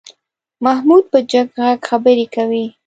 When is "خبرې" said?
1.89-2.25